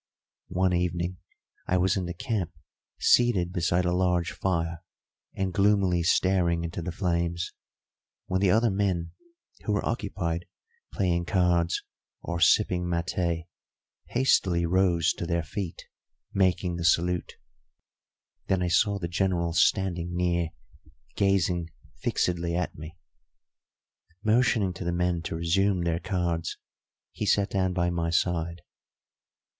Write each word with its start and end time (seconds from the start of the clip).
One 0.47 0.73
evening 0.73 1.17
I 1.67 1.77
was 1.77 1.95
in 1.95 2.07
the 2.07 2.15
camp 2.15 2.53
seated 2.97 3.53
beside 3.53 3.85
a 3.85 3.93
large 3.93 4.31
fire 4.31 4.81
and 5.35 5.53
gloomily 5.53 6.01
staring 6.01 6.63
into 6.63 6.81
the 6.81 6.91
flames, 6.91 7.53
when 8.25 8.41
the 8.41 8.49
other 8.49 8.71
men, 8.71 9.11
who 9.63 9.73
were 9.73 9.85
occupied 9.85 10.47
playing 10.91 11.25
cards 11.25 11.83
or 12.19 12.39
sipping 12.39 12.85
maté, 12.85 13.43
hastily 14.07 14.65
rose 14.65 15.13
to 15.19 15.27
their 15.27 15.43
feet, 15.43 15.83
making 16.33 16.77
the 16.77 16.83
salute. 16.83 17.35
Then 18.47 18.63
I 18.63 18.69
saw 18.69 18.97
the 18.97 19.07
General 19.07 19.53
standing 19.53 20.15
near 20.15 20.49
gazing 21.15 21.69
fixedly 21.99 22.55
at 22.55 22.73
me. 22.75 22.97
Motioning 24.23 24.73
to 24.73 24.83
the 24.83 24.91
men 24.91 25.21
to 25.21 25.35
resume 25.35 25.83
their 25.83 25.99
cards, 25.99 26.57
he 27.11 27.27
sat 27.27 27.51
down 27.51 27.73
by 27.73 27.91
my 27.91 28.09
side. 28.09 28.61